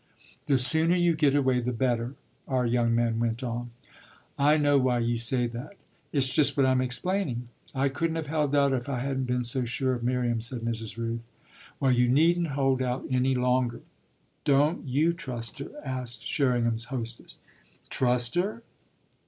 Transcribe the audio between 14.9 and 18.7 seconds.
trust her?" asked Sherringham's hostess. "Trust her?"